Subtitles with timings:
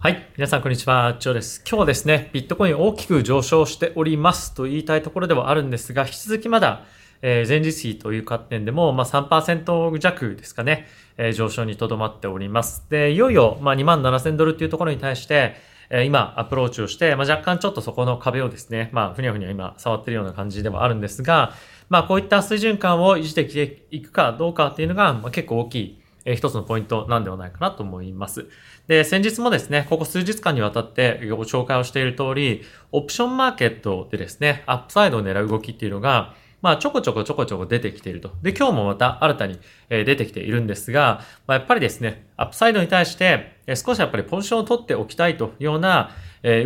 [0.00, 0.30] はい。
[0.36, 1.16] 皆さん、こんにちは。
[1.18, 1.60] ジョーです。
[1.68, 6.84] 今日はですね、ビットコイン大きく上昇しておりますと言いたいところではあるんですが、引き続きまだ、
[7.20, 12.86] えー、前日比という観点でも、まあ、3%弱ですかね、えー、上昇にとどまっております。
[12.88, 15.56] で、いよいよ、まあ、2万7000ドルっていうところに対して、
[15.90, 21.54] えー、今、アプローチをして、まあ、若干ちょっとそこの壁をですね、まあ、ふにゃふにゃ今、触ってるような感じではあるんですが、
[21.88, 28.46] まあ、こういった水準感を維持できていくかどうかっていうのが、まあ、結構大きいえ一つのポイントなんではないかなと思います。
[28.86, 38.32] で、先日もですね、ここ数日間にわたってご紹介をしている通り、オプションマーケットでですね、アップサイドを狙う動きっていうのが、まあ、ちょこちょこちょこちょこ出てきていると。
[38.42, 46.10] で、今日もまた新たに出てきているんですが、まあ、やっぱりですね、アップサイドに対して少しやっぱりポジションを取っておきたいというような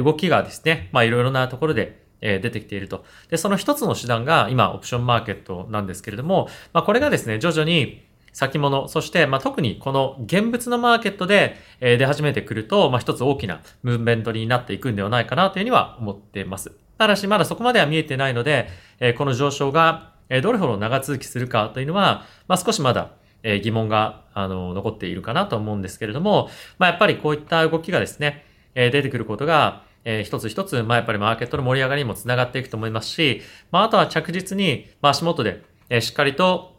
[0.03, 3.05] 動きがですね、まあ、いろいろなところで出てきていると。
[3.29, 16.73] で、その一つの手段が今、オプションマーケットなんですけれども、まあ、これがですね、徐々に先物、そして、まあ、特にこの現物のマーケットで、え出始めてくると、まあ、一つ大きなムーブメントになっていくんではないかなというふうには思っています。
[16.98, 18.69] ただし、まだそこまでは見えてないので、
[19.01, 23.11] えこの上昇が、えどれほど長続きするかというのは、まあ、少しまだ、
[23.43, 36.72] え疑問が、あの、残っているかなと思うんですけれども、まあ、やっぱりこういった動きがですね、え出てくることが、えー、一つ一つ、まあ、やっぱりマーケットの盛り上がりにもつながっていくと思いますし、まあ、あとは着実に、まあ、足元で、えー、しっかりと、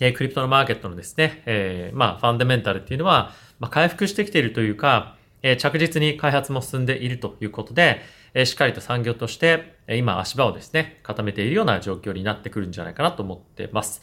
[0.00, 8.00] えクリプトのマーケットのですね、えー、まあ、ファンダメンタルっていうのは、まあ、回復してきているというか、え、着実に開発も進んでいるということで、
[8.34, 14.02] え、しっかりと産業として、え今足場をですね、固めているような状況になってくるんじゃないかなと思ってます。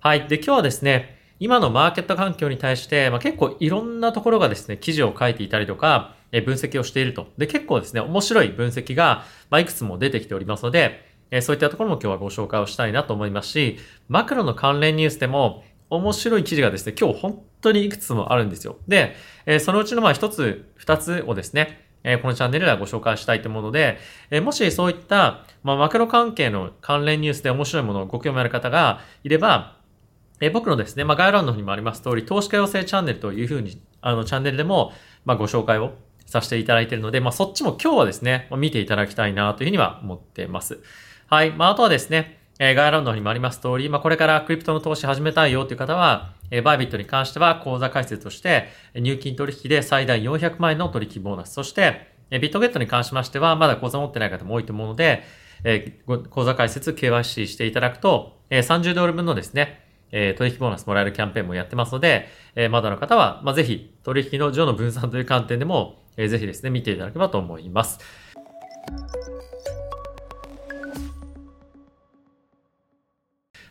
[0.00, 0.26] はい。
[0.28, 7.28] で、今日はですね、今のマーケット環境に対して、まあ、結構いろんなところがですね、記事を書いていたりとか、え分析をしていると。
[7.38, 18.76] で、結構ですね、面白い分析が、まあ、いくつも出てきておりますので、えそういったところも今日はご紹介をしたいなと思いますし、マクロの関連ニュースでも面白い記事がですね、今日本当にいくつもあるんですよ。
[18.86, 19.14] で、
[19.46, 23.98] えそのうちのまあ一つ、二つをですね、えこのチャンネルではご紹介したいと思うので、
[24.30, 29.76] えもしそういった、ま、マクロ関係の関連ニュースで面白いものをご興味ある方がいれば、
[30.40, 34.92] え僕のですね、まあ、概要欄の方にもあります通り、投資家養成チャンネルというふうに、あの、チャンネルでも、
[35.24, 35.94] まあ、ご紹介を
[36.26, 40.80] させていただいているので、まあ、そっちも今日はですね、ま、見ていただきたいなというふうには思っています。
[41.30, 41.50] はい。
[41.50, 51.52] まあ、あとはですね、えー、概要欄の方にもあります通り、まあ、これからクリプトの投資始めたいよという方は、え、バイビットに関しては口座開設として、入金取引で最大400万円の取引ボーナス。
[51.52, 55.22] そして、え、ビットゲットに関しましては、まだ口座持ってない方も多いと思うので、
[55.64, 67.98] えー、口座開設 KYC していただくと、え、30ドル分のですね、え、取引ボーナスもらえるキャンペーンもやってますので、え、まだの方は、まあ、ぜひ、取引の上の分散という観点でも、えー、ぜひですね、見ていただければと思います。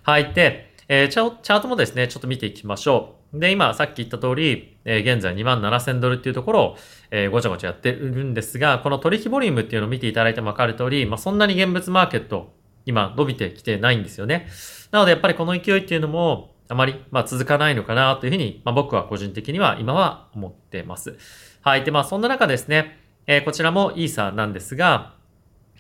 [0.07, 0.33] はい。
[0.33, 3.39] で、えー、チャチャートもですね、ちょっと見ていきましょう。
[3.41, 6.77] で、今、さっき言った通り、えー、現在2万7000ドルっていうところを、
[7.11, 12.53] えー、ごちゃごちゃやってるんですが、この取引ボリュームっていうのを見ていただいてもわかる通り、まあ、そんなに現物マーケット、
[12.85, 14.47] 今、伸びてきてないんですよね。
[14.91, 21.17] なので、やっぱりこの勢いっていうのも、あまり、まあ、続かないのかなというふうに、まあ、僕は個人的には今は思ってます。
[21.63, 21.83] はい。
[21.83, 22.97] で、まあ、そんな中ですね、
[23.27, 25.17] えー、こちらもイーサーなんですが、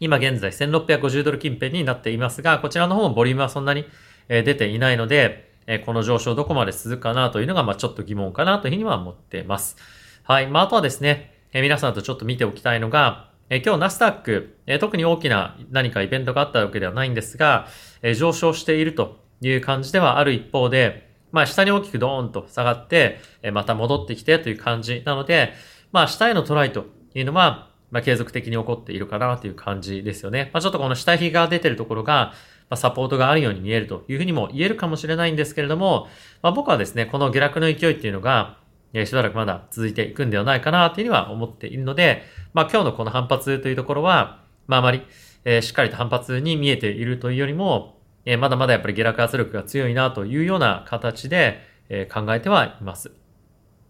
[0.01, 3.85] 今現在1650ドル近辺になっていますが、こちらの方もボリュームはそんなに
[4.29, 9.75] え出ていないので、えこの上昇どこまで続くかなというのが、まあちょっと疑問かなというふうには思っています。
[10.23, 10.47] はい。
[10.47, 17.67] まああとはですね、え皆さんとちょっと見ておきたいのが、え今日ナスダック、え特に大きな何かイベントがあったわけではないんですが、
[18.01, 25.53] え上昇しているという感じではある一方で、まあ下に大きくドーンと下がって、えまた戻ってきてという感じなので、
[25.91, 30.49] まあ下へのトライというのは、まあ継続的に起こっているかなという感じですよね。
[30.53, 32.33] まあちょっとこの下髭が出てるところが、
[32.69, 36.07] ま、サポートがあるように見えるというふうにも言えるかもしれないんですけれども、
[36.41, 38.57] まあ、僕はですね、この下落の勢いっていうのが、
[39.05, 42.23] しばらくまだ続いていくんではないかなというふうには思っているので、
[42.53, 45.01] まあ、今日のこの反発というところは、まあ、あまり、
[45.45, 53.11] え、しっかりと反発に見えているというよりも、え、まだまだやっぱり下落圧力が強いなというような形で、え、考えてはいます。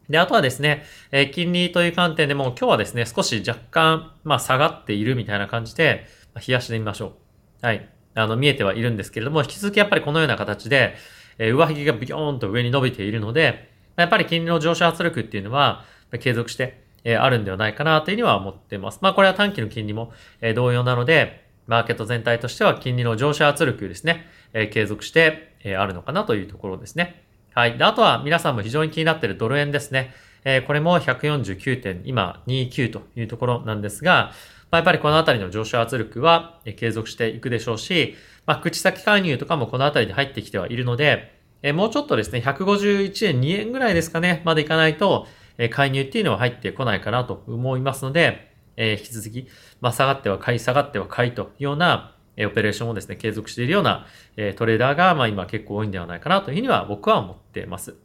[0.10, 7.14] で、あとはですね、え、金利という観点でも今日はですね、少し若干、まあ、下がっているみたいな感じで、まあ、冷やしてみましょ
[7.62, 7.66] う。
[7.66, 7.97] はい。
[8.18, 10.96] あの、見えてはいるんですけれども、引き続きやっぱりこのような形で、
[11.38, 15.86] えー、上髭がビヨーンと上に伸びているので、やっぱり金利の上昇圧力っていうのは、
[16.20, 19.00] 継続して、えー、あるんではないかなというには思っています。
[19.02, 20.12] まあ、これは短期の金利も、
[20.42, 27.24] えー、同様なので、マーケット全体としては金利の上昇圧力ですね、えー、継続して、えー、あるのかなというところですね。
[27.54, 27.78] はい。
[27.78, 30.14] で、あとは皆さんも非常に気になっているドル円ですね。
[30.46, 34.32] えー、これも149.29というところなんですが、
[34.70, 38.16] まあ、やっぱりこのあたりの上昇圧力は継続していくでしょうし、
[38.46, 45.28] まあ、口先介入とかもこのあたりに入ってきてはいるので、えもうちょっとですね、151円、2円ぐらいですかね、までいかないと、
[45.58, 49.48] え介入っていうのは入ってこないかなと思いますので、え引き続き、
[49.82, 54.06] まあ、下がっては買い、下がっては買いというような、えオペレーションをですね、継続しているような、
[54.36, 57.96] えトレーダーが、まあ、今結構多いんではないかなというふうには僕は思っています。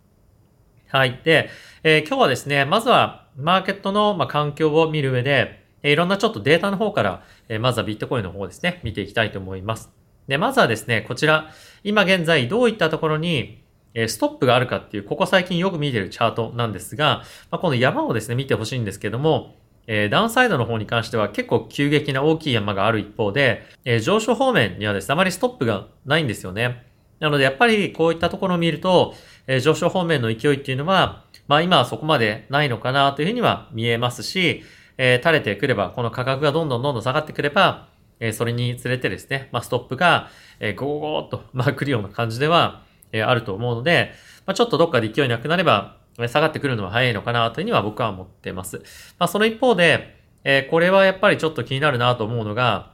[0.88, 1.20] はい。
[1.24, 1.50] で、
[1.84, 9.90] えー、今日はですね、まずはマーケットの、ま、環境を見る上で、いろんなちょっとデータの方から、え、まずはビットコインの方ですね、見ていきたいと思います。
[10.29, 11.50] で、まずはですね、こちら、
[11.84, 13.62] 今現在どういったところに、
[13.94, 19.56] えストップがあるかっていう、ここ最近よく見てるチャートなんですが、ま、この山をですね、見てほしいんですけども、
[19.87, 26.87] え、ダウンサイドの方に関しては結構急激な大きい山がある一方で、え、上昇方面にはですね、あまりストップがないんですよね。
[27.20, 29.14] なので、やっぱりこういったところを見ると、
[29.46, 34.62] え、上昇方面の勢いっていうのは、まあ今はそこまでないのかなというふうには見えますし、
[34.98, 37.88] え、垂れてくれば、この価格がどんどんどんどん下がってくれば、
[38.20, 40.28] え、それにつれてですね、まあストップが、
[40.60, 44.12] えー、ゴーゴーと、 まあ来るような感じでは、え、あると思うので、
[44.46, 45.96] まあちょっとどっかで勢いなくなれば、
[46.28, 48.78] 下がってくるのは早いのかなというには僕は思ってます。
[49.18, 52.92] まあその一方で、え、これはやっぱりちょっと気になるなと思うのが、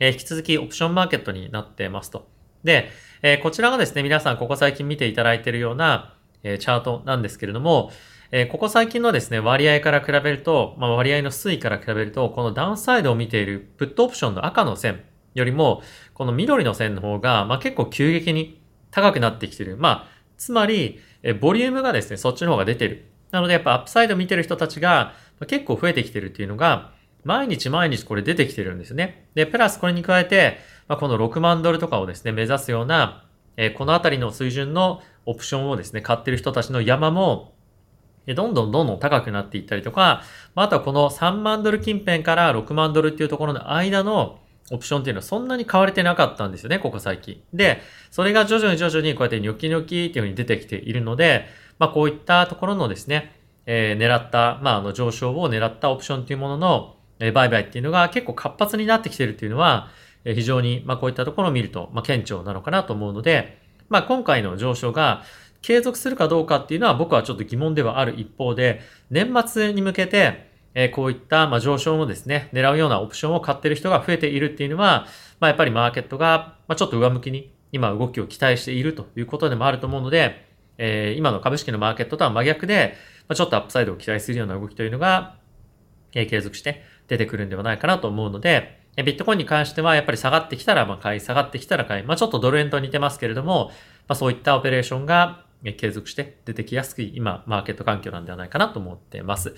[0.00, 2.26] え、引き続きオプションマーケットになってますと。
[2.64, 2.90] で、
[3.22, 7.92] え、こちらがですね、皆さんここ最近見ていただいているような、えチャートなんですけれども、
[8.34, 15.02] えここ最近のですね、割合から比べると、まあ、割合の推移から比べると、このダウンサイドを見ているプットオプションの赤の線
[15.34, 15.82] よりも、
[16.14, 18.58] この緑の線の方が、まあ、結構急激に
[18.90, 19.76] 高くなってきてる。
[19.76, 20.08] まあ、
[20.38, 23.04] つまり、えボリュームがですね、そっちの方が出てる。
[23.32, 26.92] なのでやっぱアップサイド見てる人たちが、ま結構増えてきてるっていうのが、
[27.24, 29.28] 毎日毎日これ出てきてるんですね。
[29.34, 30.56] で、プラスこれに加えて、
[30.88, 33.26] まあ、この6万ドルとかをですね、目指すような、
[33.58, 37.51] え、このあたりの水準のオプションをですね、買ってる人たちの山も、
[38.26, 40.22] どんどんどんどん高くなっていったりとか、
[40.54, 44.38] あ、とはこの3万ドル近辺から6万ドルっていうところの間の
[44.70, 47.42] オプションっていうのはそんなに買われてなかったんですよね、ここ最近。
[47.52, 47.80] で、
[48.10, 51.46] それが徐々に徐々にこうやってニョキニョキっていう風に出てきているので、
[51.78, 53.32] まあこういったところのですね、
[53.66, 56.96] えー、狙った、まああの上昇を狙ったオプションっていうものの、
[57.34, 59.88] 売買っていうのが結構活発になってきてるっていうのは、
[60.24, 65.22] 非常に、まあこういったところを見ると、まあ顕著なのかなと思うので、まあ今回の上昇が、
[65.62, 68.80] 継続するかどうかっていうのは僕はちょっと疑問ではある一方で、
[69.10, 75.06] 年末に向けて、えこういった、ま上昇もですね、狙うようなオプションを買ってる人が増えているっていうのは、
[75.38, 80.46] まあ、やっぱりマーケットが、まちょっと上向きに今動きを期待しているということでもあると思うので、
[80.78, 82.94] えー、今の株式のマーケットとは真逆で、
[83.28, 85.36] まちょっとアップサイドを期待するような動きというのが、
[86.14, 93.68] え継続して出てくるんではないかなと思うので、ビットコインに関してはやっぱり下がってきたらま買い、下がってきたら買い、まあ、ちょっとドル円と似てますけれども、
[94.06, 95.46] まあ、そういったオペレーションが
[95.78, 99.54] 継続して出てきやすく今、マーケット環境なんではないかなと思ってます。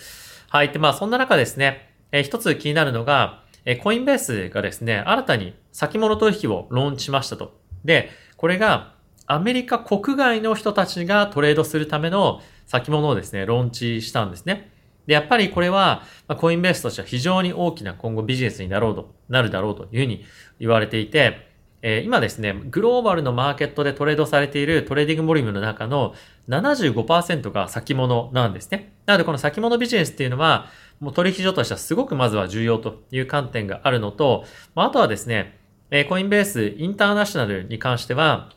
[0.51, 0.71] はい。
[0.71, 7.59] で、まあ、そんな中ですね、えー、一つ気になるのが、えー、コインベースがですね、新たに先物取引をローンチしましたと。
[7.85, 8.95] で、これが
[9.27, 14.71] アメリカ国外の人たちがトレードするための先物をですね、ローンチしたんですね。
[15.07, 20.25] で、やっぱりこれは、ま、コインベースとしては非常に大きな今後ビジネスになろうと、なるだろうというふうに
[20.61, 21.54] 言われていて、
[21.87, 26.15] え、今ですね、グローバルのマーケットでトレードされているトレーディングボリュームの中の
[26.49, 28.95] 75%が先物なんですね。
[29.05, 35.59] なのでこの先物ビジネスっていうのは、もう取引所としてはすごくまずは重要という観点があるのと、まあとはですね、
[35.91, 38.49] え Coinbase International に関しては、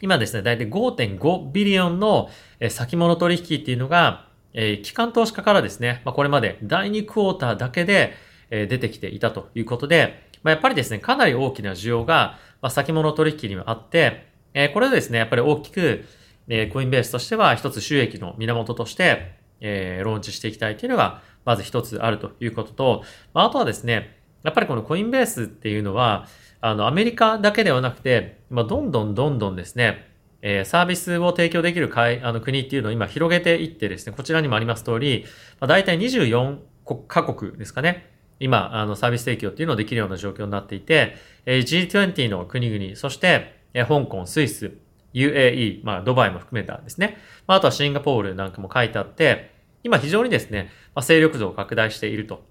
[0.00, 2.28] 今ですね、だいたい5.5 billion の
[2.70, 8.14] 先物取引っていうのが、え機関投資家からですね、ま、これまで第2クォーターだけで、
[8.50, 16.04] 出てきていたということで、ま、やっぱりですね、かなり大きな需要が、まあ、先物取引にはあって、えー、これでですね、やっぱり大きく、
[16.48, 23.02] えー、コインベースとしては一つ収益の源として、えー、ローンチしていきたいというのが、まず一つあるということと、
[23.34, 26.26] まあ、あとはですね、やっぱりこのコインベースっていうのは、
[26.60, 30.08] あの、アメリカだけではなくて、まあ、どんどんどんどんですね、
[30.42, 35.24] えー、サービスを提供できる会あの国っていうのを今広げていってですね、こちらにもあります通り、
[35.60, 36.58] まあ、大体24
[37.06, 38.17] カ国ですかね。
[38.40, 41.16] 今、あの、サービス提供っていうのをできるような状況になっていて、
[41.46, 44.72] え G20 の国々、そして、え香港、スイス、
[45.14, 47.18] UAE、まあ、ドバイも含めたんですね。
[47.46, 49.52] まあ、あとはシンガポールなんかも書いてあって、
[49.82, 52.42] 今非常にですね、まあ、勢力図を拡大していると。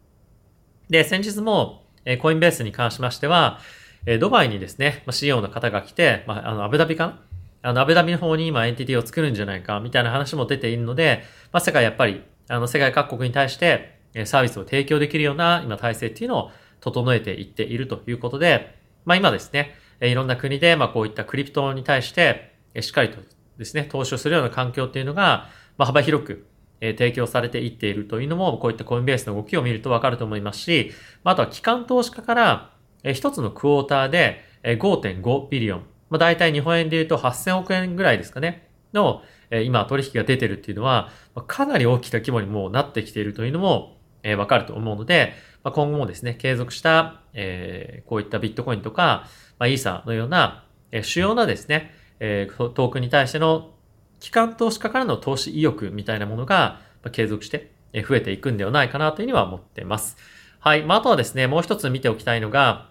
[0.89, 3.59] で、先日も、えコインベースに関しましては、
[4.05, 7.21] えドバイにですね、まあ、CEO の方が来て、まあ、あの、アブダビかな？
[7.63, 23.17] あの、アブダビの方に今エンティティを作るんじゃないか、みたいな話も出ているので、まあ、世界やっぱり、あの、世界各国に対して、サービスを提供できるような今体制っていうのを整えていっているということで、まあ今ですね、いろんな国でまあこういったクリプトに対してしっかりと
[23.57, 26.45] ですね、投資をするような環境っていうのが、まあ幅広く
[26.79, 30.91] 提供されていっているというのも、こういったコインベースの動きを見るとわかると思いますし、
[31.23, 32.71] あとは機関投資家から
[33.13, 39.23] 一つのクォーターで5.5ビリオン、まあ大体日本円で言うと8000億円ぐらいですかね、の
[39.63, 41.09] 今取引が出てるっていうのは、
[41.47, 43.96] かなり大きな規模にもうなってきているというのも、
[44.27, 53.71] えわかると思うので、まあ今後もですね、継続した、えこういったビットコインとか、まあ、イーサのような、え主要なですね、えトークに対しての
[54.19, 60.17] 機関投資家からの投資意欲みたいなものがま継続して増えていくんではないかなというふうには思っています。
[60.59, 60.83] はい。
[60.83, 62.89] まあ、あとはですね、もう一つ見ておきたいのが、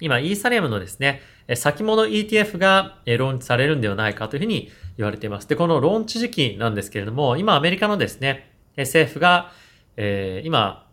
[0.00, 1.22] 今、イーサリアムのですね、
[1.54, 5.48] 先物 ETF がローンチされるんではないかというふうに言われています。
[5.48, 9.52] で、このローンチ時期なんですけれども、今アメリカのですね、政府が、
[9.96, 10.86] えー、今、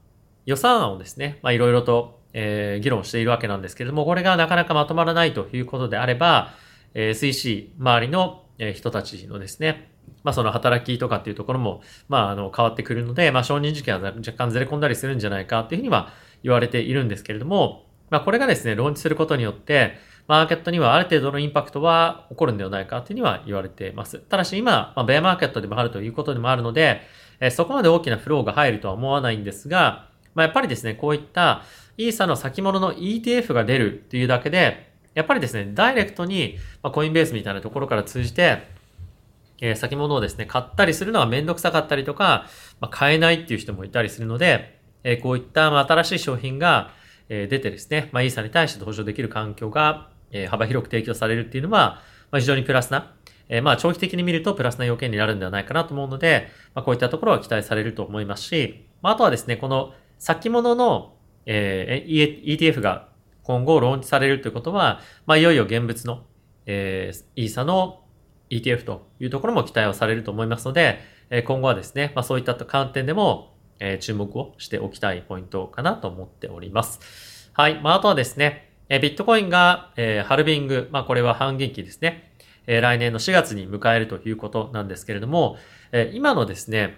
[0.46, 6.54] 予算案をですね、まあいろいろと、えー、議論しているわけなんですけれども、これがなかなかまとまらないということであれば、
[6.94, 8.44] えー、推周りの
[8.74, 9.92] 人たちのですね、
[10.24, 16.10] まあその働きとかっていうところも、まああの変わってくるので、まあ承認時期は若干ずれ込んだりするんじゃないかっていうふうには
[16.44, 24.20] 言われているんですけれども、まあこれがですね、ローンチすることによって、マーケットにはある程度のインパクトは起こるんではないかというふうには言われています。
[24.20, 27.02] ただし今、まあ、ベアマーケットでもあるということでもあるので、
[27.46, 31.64] えそこまで大きなフローが入るとは思わないんですが、まあ、やっぱりですね、こういった
[31.98, 38.64] イーサの先物の ETF が出るっていうだけで、やっぱりですね、ダイレクトに、まコインベースみたいなところから通じて、
[39.60, 42.48] え先物をですね、買ったりするのがめんどくさかったりとか、
[42.80, 46.92] まあ、買えないっていう人もいたりするので、えこういった新しい商品が、
[47.28, 53.12] え出てですね、まあ、イーサに対して登場できる環境が、え幅広く提供されるっていうのは、まあ、非常にプラスな、
[53.50, 61.14] えまあ長期的に見るとプラスな要件になるんではないかなと思うので、まあ、こういったところは期待されると思いますし、まあ、あとはですね、この先物の、
[61.46, 63.10] えー、ETF が
[63.44, 66.24] 今後ローンチされるということは、まあ、いよいよ現物の、
[66.66, 68.04] えー、イーサの
[68.50, 77.50] ETF というところも期待をされると思いますので、え、今後はですね、まあ、そういった観点でも、え、注目をしておきたいポイントかなと思っております。
[77.54, 77.82] はい。
[77.82, 82.33] まあ、あとはですね、えビットコインが、えー、ハルビング、まあこれは半減期ですね。
[82.68, 85.58] え、来年の4月に迎えるということなんですけれども、
[85.92, 86.98] え、今のですね、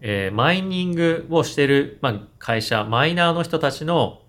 [0.00, 4.22] え、マイニングをしている、ま、会社、マイナーの人たちの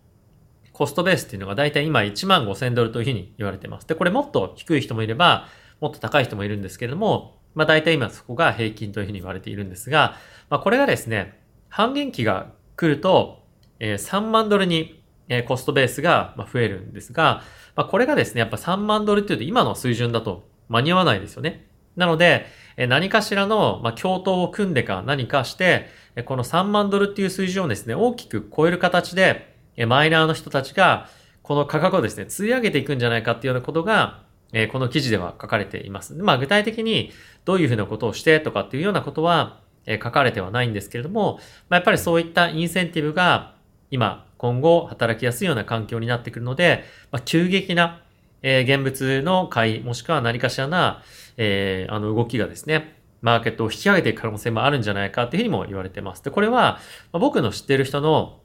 [0.71, 3.87] コストベースっていうのが大体今1万5千ドルというふうに言われてます。
[3.87, 5.47] で、これもっと低い人もいれば、
[5.79, 10.15] もっと高い人もいるんですけれども、まあ大体今そこが平均というふうに言われているんですが、
[10.49, 13.43] まあこれがですね、半減期が来ると、
[13.79, 17.43] え、3万ドルにえコストベースが増えるんですが、
[17.75, 21.65] まあ、これがですね、やっぱ3万ドルっていうと今の水準だと間に合わないですよね。
[21.95, 22.45] なので、
[22.77, 25.87] 何かしらの、ま共闘を組んでか何かして、
[26.25, 29.55] この3万ドルっていう水準をですね、大きく超える形で、
[29.87, 31.09] マイナーの人たちが、
[31.41, 34.23] この価格をですね、釣り上げていくんじゃないかっていうようなことが、
[34.71, 36.13] この記事では書かれています。
[36.15, 37.11] まあ、具体的に
[37.45, 41.39] どういうふうなことをしてとかっていうようなことは、書かれてはないんですけれども、
[41.69, 43.55] まあ、やっぱりそういったインセンティブが
[43.91, 48.02] 今、今後働きやすいような環境になってくるので、まあ、急激な、
[48.43, 51.01] えー、現物の買い、もしくは何かしらな、
[51.37, 56.23] えー、あの動きがですね、マーケットを引き上げていく可能性もあるんじゃないかっていうふうにも言われてます。
[56.23, 56.79] で、これは、
[57.13, 58.41] ま、僕の知ってる人の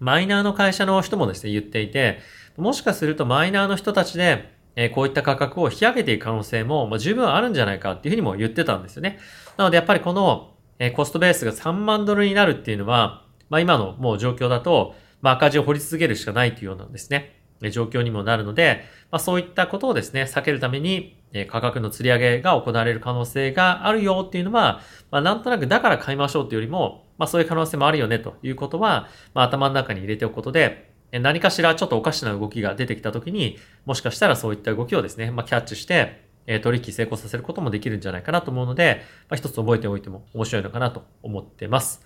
[0.00, 2.18] マイナーの会社の人もですね、言っていて、
[2.56, 9.18] もしかするとマイナーの人たちで、え、こういった価格を引き上げていく可能性も、ま、十分あるんじゃないかっていうふうにも言ってたんですよね。
[9.58, 36.28] なのでやっぱりこの、え、コストベースが3万ドルになるっていうのは、まあ今のもう状況だと、まあ、赤字を掘り続けるしかないというようなんですね、状況にもなるので、まあ、そういったことをですね、避けるために、価格の釣り上げが行われる可能性があるよっていうのは、まあ、なんとなくだから買いましょうっていうよりも、まあ、そういう可能性もあるよねということは、まあ、頭の中に入れておくことで、何かしらちょっとおかしな動きが出てきたときに、もしかしたらそういった動きをですね、まあ、キャッチして、
[36.62, 42.02] 取引成功させることもできるんじゃないかなと思うので、まあ、一つ覚えておいても面白いのかなと思ってます。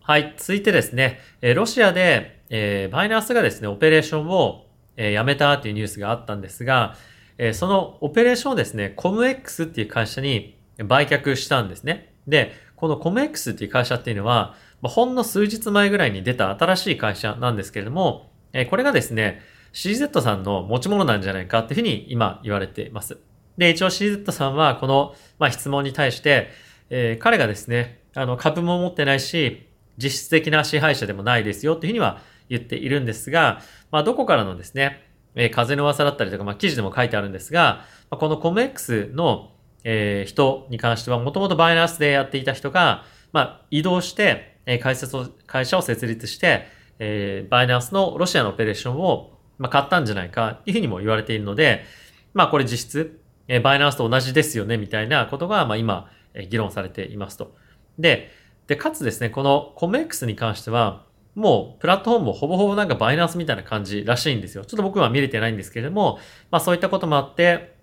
[0.00, 0.34] はい。
[0.36, 1.20] 続いてですね、
[1.54, 6.94] ロシアで、えー、バイナンスがですね、オペレーションを、えー、やめたっていうニュースがあったんですが、
[7.36, 12.14] えー、そのオペレーションをですね、コム X っていう会社に売却したんですね。
[12.28, 19.42] で、このコム X っていう会社っていうのは、まあ、ほんの数日前ぐらいに出た新しい会社なんですけれども、えー、これがですね、
[19.72, 23.18] CZ さんの持ち物なんじゃないかっていうふうに今言われています。
[23.58, 26.50] で、一応 CZ さんはこの、まあ、質問に対して、
[26.88, 29.68] えー、彼がですね、あの、株も持ってないし、
[29.98, 33.60] 実質的な支配者でもないですよっていうふうには言っているんですが、
[33.90, 35.02] まあ、どこからのですね、
[35.34, 39.52] えー、風の噂だったりとか、まあ、記事でも書いてあるんですが、まあ、このコム X の、
[39.84, 46.66] えー、人に関しては、もともとバイナンスでやっていた人が、まあ、移動して、えー、会社を、会社を設立して、
[46.98, 51.84] えー、バイナンスのロシアのオペレーションを、まあ、買ったんじゃないか、っていうふうにも言われているので、
[52.32, 57.54] まあ、これ実質、えー、バイナンスと同じですよね、みたいなことが、まあ、今、え、議論されていますと。
[57.98, 58.30] で、
[58.66, 61.04] で、かつですね、このコム X に関しては、
[61.34, 64.64] もうプラットフォームもほぼほぼなんかバイナンスみたいな感じらしいんですよ。
[64.64, 66.18] ちょっと僕は見れてないんですけれども、
[66.50, 67.74] まあそういったこともあって、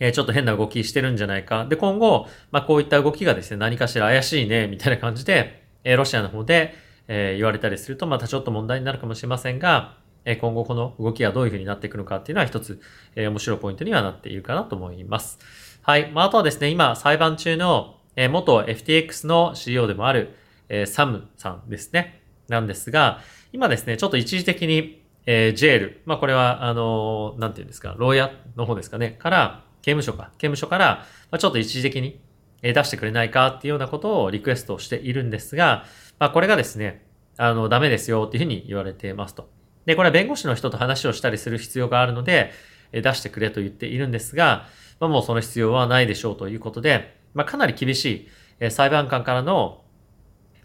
[0.00, 1.66] えちょっと変な動きしてるんじゃないか。
[1.66, 6.74] で、今後、まあ、こういった動きがですね、何かしら怪しいね、みたいな感じで、えロシアの方で、
[7.08, 12.80] え言われたりすると、またちょっと問題になるかもしれませんが、え今後この動きがどういう風になっていくのかっていうのは一つ、
[13.16, 15.38] え面白いポイントにはなっているかなと思います。
[15.82, 16.10] はい。
[16.12, 20.34] まあ、あとはですね、今裁判中の、え元 FTX の CEO でもある、
[20.68, 22.22] えサムさんですね。
[22.48, 23.20] なんですが、
[23.52, 32.20] 今ですね、ちょっと一時的に、えー、ジェール、まあこれは、あのー、なんていうんですか、牢屋の方ですかね、から、刑務所か、刑務所から、まあ、ちょっと一時的に、
[32.60, 35.84] え出してくれないかっていうようなことをリクエストしているんですが、
[36.18, 39.48] まあこれがですね、あの、ダメですよっていうふうに言われていますと。
[39.86, 42.50] で、これは弁護士の人と話をしたりする必要があるので、
[42.90, 44.66] え出してくれと言っているんですが、
[44.98, 48.28] まあもうその必要はないでしょうということで、まあかなり厳しい、
[48.60, 49.84] え裁判官からの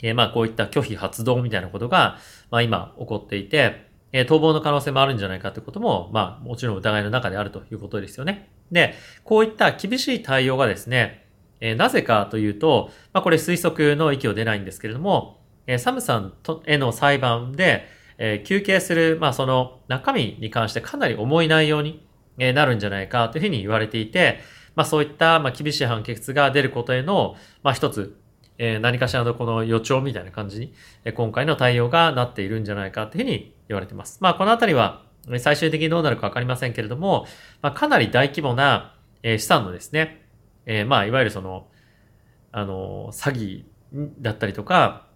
[0.02, 2.18] えまあこういった拒否発動みたいなことが、
[2.52, 8.50] まあ今起こっていて、え逃亡の可能性もあるんじゃないかということも、まあもちろん疑いの中であるということですよね。
[8.72, 11.26] で、こういった厳しい対応がですね、
[11.60, 22.06] えなぜかというと、まあこれ推測の域を出ないんですけれども、えサムさんとへの裁判で、え休憩する、まあその中身に関してかなり重い内容に
[22.38, 24.40] なるんじゃないかというふうに言われていて、
[24.76, 28.16] まあそういったまあ厳しい判決が出ることへの、まあ一つ
[28.58, 30.74] え何かしらのこの予兆みたいな感じに、
[31.06, 34.20] え今回の対応がなっているんじゃないかっていうふうに言われてます。
[34.22, 35.04] まあ、このあたりは、
[35.40, 37.26] 最終的にどうなるかわかりませんけれども、
[37.62, 40.26] まあ、かなり大規模な、え資産のですね、
[40.66, 41.68] えまあ、いわゆるその、
[42.52, 43.64] あの、詐欺
[44.22, 45.08] だったりとか、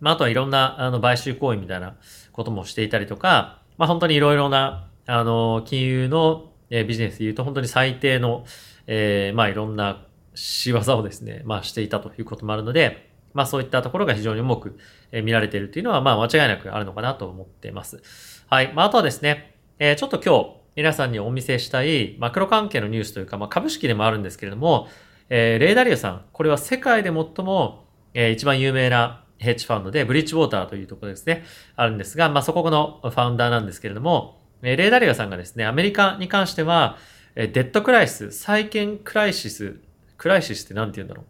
[0.00, 1.96] まあ、あとはいろんな、あの、買収行為みたいな
[2.32, 8.44] こともしていたりとか、まあ、本当にいろいろな、あの、金融の、えビジネスで言うと本当に最低の、
[8.86, 14.78] えー、まあ、いろんな仕業をですね、まあしていたということもあるので、まあそういったところが非常に重く
[15.12, 18.02] 見られているというのは、まあ間違いなくあるのかなと思っています。
[18.48, 18.72] はい。
[18.74, 24.88] まああとはですね、えー、ちょっと今日皆さんにお見せしたいマクロ関係のニュースというか、まあ株式でもあるんですけれども、
[25.28, 27.84] えー、レイダリオさん、これは世界で最も、
[28.14, 31.44] えー、一番有名なヘッジファンドで、ブリッジウォーターというところですね、
[31.76, 36.98] あるんですが、まあそこのファウンダーなんですけれども、えー、レイダリオさんがですね、アメリカに関しては、
[37.36, 39.76] えデッドクライシス、債券クライシス
[40.20, 41.24] クライシスって何て言うんだろう。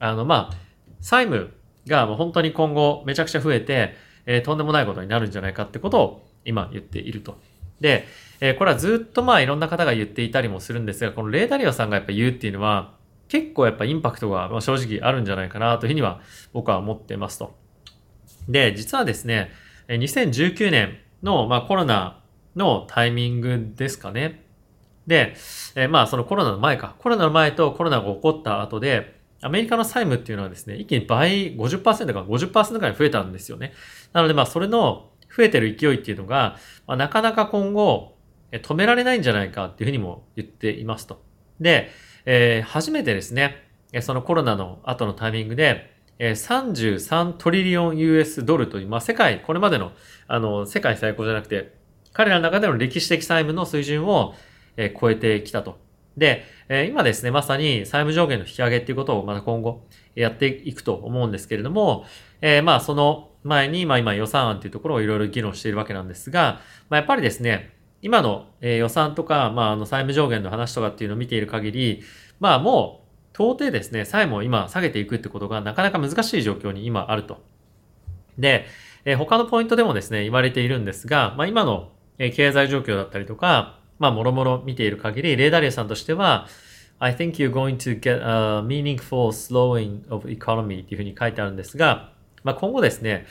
[0.00, 0.56] あの、まあ、
[1.00, 1.54] 債務
[1.86, 3.94] がもう本当に今後めちゃくちゃ増えて、
[4.26, 7.38] えー、とんでもないことになるんじゃないかってことを今言っていると。
[7.80, 8.04] で、
[8.40, 12.96] えー、これはずっとまあいろんな方が言っていたりもするんですが、このレーダリオさんがやっぱ言うっていうのは、
[13.28, 16.20] 結構やっぱインパクトが正直あるんじゃないかなというふうには
[16.52, 17.54] 僕は思ってますと。
[18.48, 19.52] で、実はですね、
[19.86, 22.20] 2019年のまあコロナ
[22.56, 24.41] のタイミングですかね。
[25.12, 25.34] で、
[25.74, 26.96] えー、まあそのコロナの前か。
[26.98, 33.74] コロナの前とコロナが起こった後で、アメリカの債務っていうのはですね、一気に倍50%から50%ぐらい増えたんですよね。
[34.12, 38.16] なのでまあそれの増えてる勢いっていうのが、まあ、なかなか今後、
[38.52, 41.22] 止められないんじゃないかっていうふうにも言っていますと。
[41.60, 41.90] で、
[42.26, 43.56] えー、初めてですね、
[44.00, 49.92] そのコロナの後のタイミングで、33トリリオン US ドルという、まあ、世界、これまでの、
[50.28, 51.74] あの、世界最高じゃなくて、
[52.12, 54.34] 彼らの中での歴史的債務の水準を、
[54.76, 55.78] え超えてきたと。
[56.16, 62.04] で、え今ですね、まさに債務上限の引き上げっていうことをまた今後やっていくと思うんですけれども、
[62.40, 72.02] え、まあその前に、まあ今予算案っていうところをいろいろ議論しているわけなんですが、まあやっぱりですね、今の予算とか、まああの債務上限の話とかっていうのを見ている限り、
[72.40, 73.02] まあもう
[73.34, 77.42] 到底ですね、債務を今下げていくってことがなかなか難しい状況に今あると。
[78.38, 78.66] で、
[79.04, 86.48] え他のポイントでもですね、言われているんですが、まあ今の経済状況だったりとか、まあ、もろもろ見ている限り、レーダリアさんとしては、
[86.98, 92.12] I think you're going to get a meaningful slowing of economy っていうふうに書いてあるんですが、
[92.42, 93.26] まあ、今後ですね、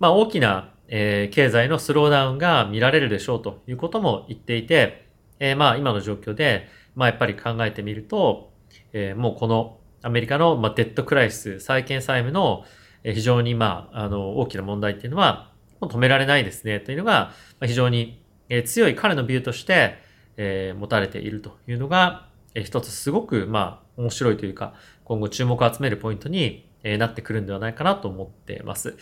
[0.00, 5.08] まあ、大きな、えー、経済のスローダウンが見られるでしょうということも言っていて、
[5.40, 8.50] えー、まあ、今の状況で、まあ、やっぱり考えてみると、
[8.94, 12.64] えー、もうこのアメリカの、まあ、デッドクライス、債券債務の、
[13.04, 18.22] 非常に、まあ、あの、大きな問題っていうのは、もう止められないですね、というのが、非常に、
[18.66, 19.98] 強い彼のビューとして、
[20.36, 28.96] えー、持たれているというのが、えー、一つすごく、まあ、面白いというか、今後注目を集めるポイントに、えー、なってくるんではないかなと思っています。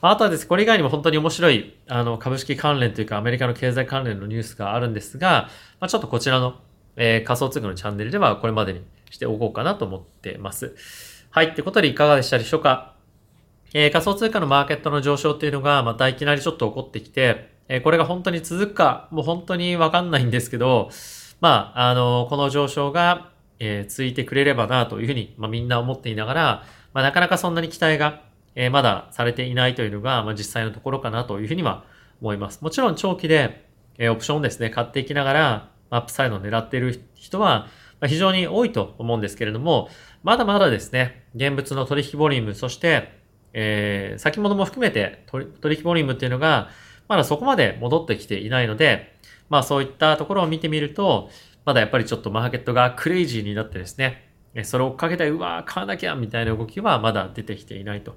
[0.00, 6.58] あとはですね、これ以外にも本当に面白い、あの、株式関連というか、アメリカの経済関連のニュースがあるんですが、まあ、ちょっとこちらの、
[6.96, 10.74] えー、仮想通貨のチャンネルではこれまでにしておこうかなと思っています。
[11.30, 11.48] はい。
[11.48, 12.94] ってことでいかがでしたでしょうか？
[13.72, 20.90] えー、仮想通貨のマーケットの上昇っていうのが、またいきなりちょっと起こってきて、えこれが本当に続くか、もう本当にわかんないんですけど、
[21.40, 23.30] まあ、あの、この上昇が、
[23.60, 28.24] えー、続いてくれればなというふうに、まあ、みんな思っていながら、まあ、なかなかそんなに期待が、
[28.56, 31.84] え、まだされていないというのが、まあ、実際のところかなというふうには
[32.20, 32.60] 思います。
[32.60, 33.64] もちろん長期で、
[33.98, 37.68] え、オプションをですね、買っていきながら、アップサイドを狙っている人は、
[38.00, 39.88] まあ、非常に多いと思うんですけれども、
[40.24, 43.12] まだまだですね、現物の取引ボリューム、そして、
[43.52, 46.70] えー、先物も含めて取引ボリュームっていうのが、
[47.10, 49.18] まだそこまで戻ってきていないので、
[49.48, 51.28] まあそういったところを見てみると、
[51.64, 54.30] まだやっぱりちょっとマーケットがクレイジーになってですね、
[54.62, 58.16] それを追っかけたい、うわー、買わなきゃみたいな動きはまだ出てきていないと。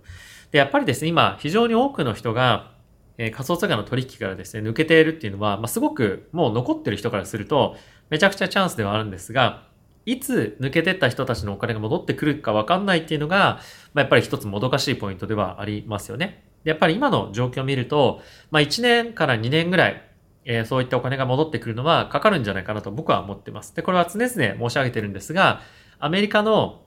[0.51, 2.71] で、やっぱりですね、今、非常に多くの人が、
[3.17, 7.75] え、仮想通貨の取引からですね、抜けているっていうのは、まあ、すごくもう残ってる人からすると、
[8.11, 9.63] めちゃくちゃチャンスではあるんですが、
[10.05, 13.59] いつ抜けてった人たちのお金が戻ってくるかわかんないっていうのが、
[13.93, 16.43] まあ、やっぱり一つもどかしいポイントではありますよね。
[16.63, 18.21] でやっぱり今の状況を見ると、
[18.51, 20.01] まあ、1年から2年ぐらい、
[20.45, 23.75] えー、そういったお金が戻ってくるのはかかるんじゃないかなと僕は思ってます。
[23.75, 25.61] で、これは常々申し上げてるんですが、
[25.99, 26.81] アメリカの、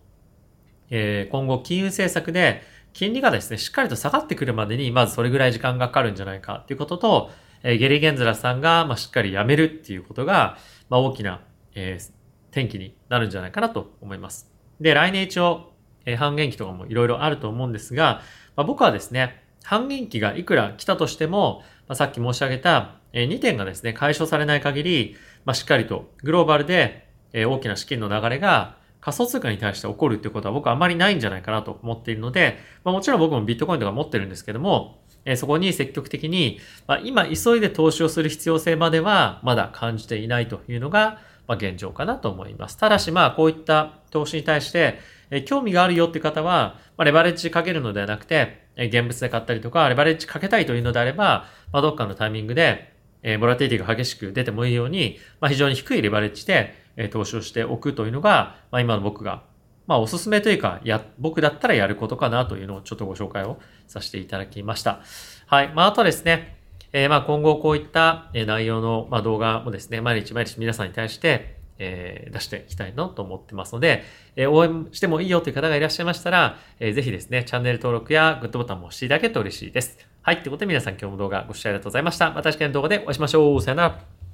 [0.91, 2.62] えー、今後金融政策で
[2.93, 7.31] 金利がですね、しっかりと下がってくるまでに、まずそれぐらい時間がかかるんじゃないかっていうことと、
[7.62, 10.57] えー、ゲリー・ゲンズラさんが、まあ、しっかり辞めるっていうことが、
[10.89, 11.43] まあ、大きな、
[11.75, 12.12] えー、
[12.53, 14.51] 転機になるんじゃないかなと思います。
[14.81, 15.73] で、来年一応、
[16.07, 18.23] えー、半減期とかもいろいろあると思うんですが、
[18.57, 42.77] まあ、僕はですね、半減期がいくら来たとしても、まあ、さっき申し上げた、え、2点がですね、解消されない限り、まあ、しっかりとグローバルで、え、大きな資金の流れが仮想通貨に対して起こるっていうことは僕はあまりないんじゃないかなと思っているので、まあ、もちろん僕もビットコインとか持ってるんですけども、え、そこに積極的に、まあ、今急いで投資をする必要性まではまだ感じていないというのが、ま、現状かなと思います。
[42.77, 45.01] ただしまあこういった投資に対して、
[45.31, 59.43] え、興味があるよって方は、まあ、レバレッジかけるのではなくて、現物で買ったりとか、レバレッジかけたいというのであれば、まあ、どっかのタイミングで、えー、ボラティティが激しく出てもいいように、まあ、非常に低いレバレッジで、えー、投資をしておくというのが、まあ、今の僕が
[59.87, 65.01] まあおすすめというか、や、僕だったらやることかなというのをちょっとご紹介をさせていただきました。
[65.47, 65.73] はい。
[65.75, 66.57] まああとですね、
[66.93, 74.05] えー、まあ今後こういった内容の、まあ、動画もですね、毎日毎日皆さんに対して、えー、出していきたいなと思ってますので、
[74.37, 79.99] えー、応援してもいいよという方がいらっしゃいましたら、えー、ぜひですね、チャンネル登録やグッドボタンも押していただけると嬉しいです。
[80.23, 80.43] はい。
[80.43, 82.31] ということで皆さん今日も動画ご視聴ありがとうございました。
[82.33, 83.62] また次回の動画でお会いしましょう。
[83.62, 84.26] さよなら。